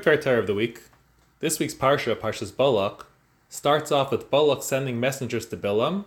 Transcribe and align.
Quick 0.00 0.22
Torah 0.22 0.38
of 0.38 0.46
the 0.46 0.54
week. 0.54 0.84
This 1.40 1.58
week's 1.58 1.74
Parsha, 1.74 2.16
Parshas 2.16 2.56
Balak, 2.56 3.04
starts 3.50 3.92
off 3.92 4.10
with 4.10 4.30
Balak 4.30 4.62
sending 4.62 4.98
messengers 4.98 5.44
to 5.44 5.56
Bilaam 5.58 6.06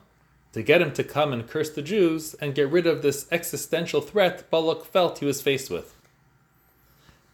to 0.53 0.63
get 0.63 0.81
him 0.81 0.91
to 0.93 1.03
come 1.03 1.31
and 1.31 1.47
curse 1.47 1.69
the 1.69 1.83
Jews 1.83 2.33
and 2.41 2.55
get 2.55 2.71
rid 2.71 2.87
of 2.87 3.03
this 3.03 3.27
existential 3.31 4.01
threat 4.01 4.49
Balak 4.49 4.85
felt 4.85 5.19
he 5.19 5.25
was 5.25 5.43
faced 5.43 5.69
with. 5.69 5.93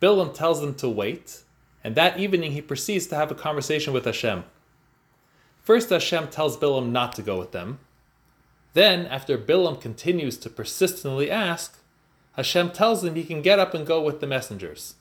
Bilaam 0.01 0.33
tells 0.33 0.59
them 0.59 0.75
to 0.75 0.89
wait, 0.89 1.43
and 1.85 1.95
that 1.95 2.19
evening 2.19 2.51
he 2.51 2.61
proceeds 2.61 3.07
to 3.07 3.15
have 3.15 3.31
a 3.31 3.35
conversation 3.35 3.93
with 3.93 4.03
Hashem. 4.03 4.43
First, 5.63 5.89
Hashem 5.89 6.27
tells 6.27 6.57
Bilaam 6.57 6.89
not 6.89 7.15
to 7.15 7.21
go 7.21 7.39
with 7.39 7.53
them. 7.53 7.79
Then, 8.73 9.05
after 9.05 9.37
Bilaam 9.37 9.79
continues 9.79 10.35
to 10.39 10.49
persistently 10.49 11.31
ask, 11.31 11.79
Hashem 12.33 12.71
tells 12.71 13.05
him 13.05 13.15
he 13.15 13.23
can 13.23 13.41
get 13.41 13.57
up 13.57 13.73
and 13.73 13.87
go 13.87 14.01
with 14.01 14.19
the 14.19 14.27
messengers. 14.27 14.95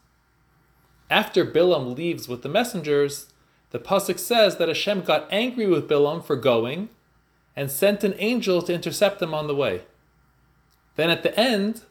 After 1.10 1.44
Bilaam 1.44 1.96
leaves 1.96 2.28
with 2.28 2.42
the 2.42 2.48
messengers, 2.48 3.26
the 3.70 3.80
pasuk 3.80 4.18
says 4.18 4.56
that 4.56 4.68
Hashem 4.68 5.00
got 5.00 5.26
angry 5.32 5.66
with 5.66 5.88
Bilaam 5.88 6.24
for 6.24 6.36
going 6.36 6.88
and 7.56 7.68
sent 7.68 8.04
an 8.04 8.14
angel 8.18 8.62
to 8.62 8.72
intercept 8.72 9.20
him 9.20 9.34
on 9.34 9.48
the 9.48 9.54
way. 9.54 9.82
Then 10.94 11.10
at 11.10 11.24
the 11.24 11.38
end, 11.38 11.82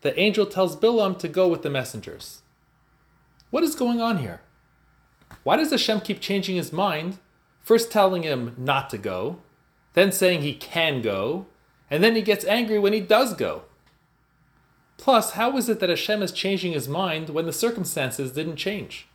the 0.00 0.18
angel 0.18 0.44
tells 0.44 0.76
Bilaam 0.76 1.16
to 1.20 1.28
go 1.28 1.46
with 1.46 1.62
the 1.62 1.70
messengers. 1.70 2.42
What 3.50 3.62
is 3.62 3.76
going 3.76 4.00
on 4.00 4.18
here? 4.18 4.40
Why 5.44 5.56
does 5.56 5.70
Hashem 5.70 6.00
keep 6.00 6.20
changing 6.20 6.56
his 6.56 6.72
mind, 6.72 7.18
first 7.60 7.92
telling 7.92 8.24
him 8.24 8.54
not 8.58 8.90
to 8.90 8.98
go, 8.98 9.38
then 9.92 10.10
saying 10.10 10.42
he 10.42 10.54
can 10.54 11.00
go, 11.00 11.46
and 11.88 12.02
then 12.02 12.16
he 12.16 12.22
gets 12.22 12.44
angry 12.44 12.78
when 12.80 12.92
he 12.92 13.00
does 13.00 13.34
go? 13.34 13.62
Plus, 14.96 15.32
how 15.32 15.56
is 15.56 15.68
it 15.68 15.80
that 15.80 15.88
Hashem 15.88 16.22
is 16.22 16.32
changing 16.32 16.72
his 16.72 16.88
mind 16.88 17.30
when 17.30 17.46
the 17.46 17.52
circumstances 17.52 18.32
didn't 18.32 18.56
change? 18.56 19.08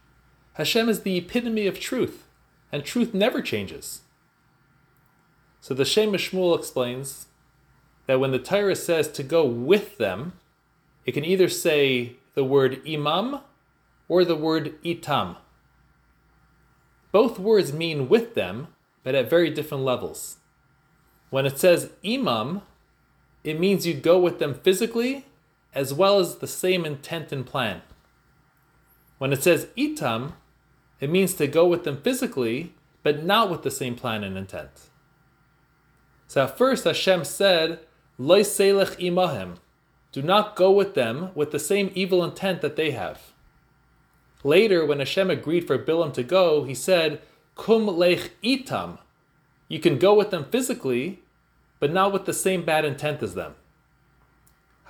Hashem 0.54 0.90
is 0.90 1.02
the 1.02 1.18
epitome 1.18 1.68
of 1.68 1.80
truth, 1.80 2.26
and 2.72 2.84
truth 2.84 3.14
never 3.14 3.42
changes. 3.42 4.02
So 5.62 5.74
the 5.74 5.86
Shem 5.86 6.12
MiShmuel 6.12 6.58
explains 6.58 7.28
that 8.08 8.20
when 8.20 8.32
the 8.32 8.40
Torah 8.40 8.76
says 8.76 9.08
to 9.10 9.24
go 9.24 9.46
with 9.46 9.98
them, 9.98 10.34
it 11.06 11.14
can 11.14 11.26
either 11.26 11.50
say 11.50 12.18
the 12.34 12.44
word 12.44 12.82
imam 12.88 13.42
or 14.08 14.26
the 14.26 14.36
word 14.36 14.82
itam. 14.84 15.38
Both 17.12 17.40
words 17.40 17.74
mean 17.74 18.10
with 18.10 18.36
them, 18.36 18.68
but 19.04 19.16
at 19.16 19.30
very 19.30 19.50
different 19.50 19.84
levels. 19.84 20.38
When 21.30 21.46
it 21.46 21.60
says 21.60 21.92
imam, 22.06 22.62
it 23.44 23.60
means 23.60 23.88
you 23.88 23.94
go 23.94 24.20
with 24.20 24.40
them 24.40 24.54
physically 24.54 25.26
as 25.74 25.94
well 25.94 26.20
as 26.20 26.38
the 26.38 26.48
same 26.48 26.86
intent 26.86 27.32
and 27.32 27.46
plan. 27.46 27.82
When 29.18 29.34
it 29.34 29.44
says 29.44 29.68
itam, 29.78 30.34
it 31.00 31.10
means 31.10 31.34
to 31.36 31.48
go 31.48 31.68
with 31.68 31.84
them 31.84 32.02
physically, 32.02 32.74
but 33.04 33.24
not 33.24 33.50
with 33.50 33.64
the 33.64 33.72
same 33.72 33.96
plan 33.96 34.24
and 34.24 34.38
intent. 34.38 34.90
So 36.28 36.44
at 36.44 36.58
first 36.58 36.84
Hashem 36.84 37.24
said, 37.26 37.80
Loi 38.18 38.42
selech 38.42 38.98
imahem, 39.00 39.58
do 40.12 40.22
not 40.22 40.56
go 40.56 40.72
with 40.72 40.96
them 40.96 41.30
with 41.36 41.52
the 41.52 41.60
same 41.60 41.92
evil 41.94 42.24
intent 42.24 42.62
that 42.62 42.76
they 42.76 42.92
have. 42.92 43.32
Later, 44.44 44.86
when 44.86 45.00
Hashem 45.00 45.30
agreed 45.30 45.68
for 45.68 45.78
Bilaam 45.78 46.14
to 46.14 46.24
go, 46.24 46.64
he 46.64 46.74
said, 46.74 47.22
Kum 47.56 47.88
lech 47.88 48.32
itam, 48.42 49.00
you 49.68 49.80
can 49.80 50.00
go 50.00 50.14
with 50.14 50.32
them 50.32 50.46
physically, 50.46 51.22
but 51.80 51.92
not 51.92 52.12
with 52.12 52.26
the 52.26 52.34
same 52.34 52.64
bad 52.64 52.86
intent 52.86 53.22
as 53.22 53.36
them. 53.36 53.56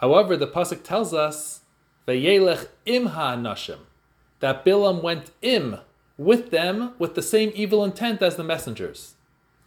However, 0.01 0.37
the 0.37 0.47
pasuk 0.47 0.83
tells 0.83 1.13
us, 1.13 1.61
"Vayelech 2.07 2.67
imha 2.85 3.37
nashim," 3.37 3.79
that 4.39 4.65
Bilaam 4.65 5.01
went 5.01 5.31
im 5.41 5.79
with 6.17 6.51
them 6.51 6.93
with 6.97 7.15
the 7.15 7.21
same 7.21 7.51
evil 7.53 7.83
intent 7.83 8.21
as 8.21 8.35
the 8.35 8.43
messengers. 8.43 9.15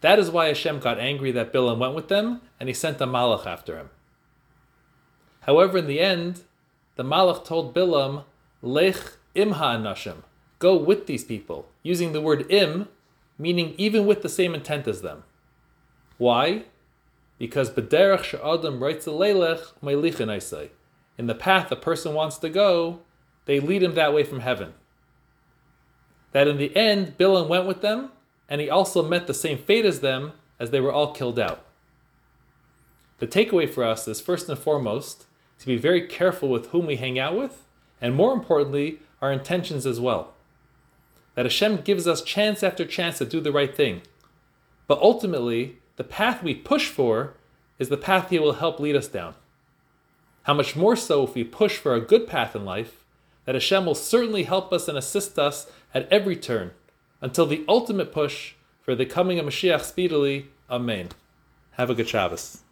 That 0.00 0.18
is 0.18 0.30
why 0.30 0.48
Hashem 0.48 0.80
got 0.80 0.98
angry 0.98 1.32
that 1.32 1.52
Bilaam 1.52 1.78
went 1.78 1.94
with 1.94 2.08
them, 2.08 2.40
and 2.58 2.68
he 2.68 2.74
sent 2.74 3.00
a 3.00 3.06
malach 3.06 3.46
after 3.46 3.78
him. 3.78 3.90
However, 5.42 5.78
in 5.78 5.86
the 5.86 6.00
end, 6.00 6.42
the 6.96 7.04
malach 7.04 7.44
told 7.44 7.74
Bilaam, 7.74 8.24
"Lech 8.62 9.16
im 9.34 9.52
ha'anashim," 9.52 10.24
go 10.58 10.76
with 10.76 11.06
these 11.06 11.24
people, 11.24 11.68
using 11.82 12.12
the 12.12 12.20
word 12.20 12.50
im, 12.50 12.88
meaning 13.38 13.74
even 13.76 14.06
with 14.06 14.22
the 14.22 14.28
same 14.28 14.54
intent 14.54 14.88
as 14.88 15.02
them. 15.02 15.24
Why? 16.18 16.64
Because 17.38 17.70
b'derech 17.70 18.24
she'adam 18.24 18.78
rotzeh 18.78 19.12
leilech 19.12 19.72
me'lichin 19.82 20.70
In 21.18 21.26
the 21.26 21.34
path 21.34 21.72
a 21.72 21.76
person 21.76 22.14
wants 22.14 22.38
to 22.38 22.48
go, 22.48 23.00
they 23.46 23.60
lead 23.60 23.82
him 23.82 23.94
that 23.94 24.14
way 24.14 24.22
from 24.22 24.40
heaven. 24.40 24.74
That 26.32 26.48
in 26.48 26.56
the 26.56 26.74
end, 26.76 27.18
Bilaam 27.18 27.48
went 27.48 27.66
with 27.66 27.82
them, 27.82 28.10
and 28.48 28.60
he 28.60 28.70
also 28.70 29.02
met 29.02 29.26
the 29.26 29.34
same 29.34 29.58
fate 29.58 29.84
as 29.84 30.00
them, 30.00 30.32
as 30.58 30.70
they 30.70 30.80
were 30.80 30.92
all 30.92 31.12
killed 31.12 31.38
out. 31.38 31.64
The 33.18 33.26
takeaway 33.26 33.68
for 33.68 33.84
us 33.84 34.08
is 34.08 34.20
first 34.20 34.48
and 34.48 34.58
foremost 34.58 35.26
to 35.58 35.66
be 35.66 35.76
very 35.76 36.06
careful 36.06 36.48
with 36.48 36.66
whom 36.68 36.86
we 36.86 36.96
hang 36.96 37.18
out 37.18 37.36
with, 37.36 37.64
and 38.00 38.14
more 38.14 38.32
importantly, 38.32 38.98
our 39.20 39.32
intentions 39.32 39.86
as 39.86 40.00
well. 40.00 40.34
That 41.34 41.46
Hashem 41.46 41.82
gives 41.82 42.06
us 42.06 42.22
chance 42.22 42.62
after 42.62 42.84
chance 42.84 43.18
to 43.18 43.24
do 43.24 43.40
the 43.40 43.52
right 43.52 43.74
thing. 43.74 44.02
But 44.86 44.98
ultimately, 45.00 45.78
the 46.02 46.08
path 46.08 46.42
we 46.42 46.52
push 46.52 46.88
for 46.88 47.34
is 47.78 47.88
the 47.88 47.96
path 47.96 48.30
He 48.30 48.38
will 48.40 48.54
help 48.54 48.80
lead 48.80 48.96
us 48.96 49.06
down. 49.06 49.36
How 50.42 50.52
much 50.52 50.74
more 50.74 50.96
so 50.96 51.22
if 51.22 51.36
we 51.36 51.44
push 51.44 51.76
for 51.76 51.94
a 51.94 52.00
good 52.00 52.26
path 52.26 52.56
in 52.56 52.64
life, 52.64 53.04
that 53.44 53.54
Hashem 53.54 53.86
will 53.86 53.94
certainly 53.94 54.42
help 54.42 54.72
us 54.72 54.88
and 54.88 54.98
assist 54.98 55.38
us 55.38 55.70
at 55.94 56.12
every 56.12 56.34
turn, 56.34 56.72
until 57.20 57.46
the 57.46 57.64
ultimate 57.68 58.12
push 58.12 58.54
for 58.80 58.96
the 58.96 59.06
coming 59.06 59.38
of 59.38 59.46
Mashiach 59.46 59.82
speedily. 59.82 60.48
Amen. 60.68 61.10
Have 61.78 61.88
a 61.88 61.94
good 61.94 62.08
Shabbos. 62.08 62.62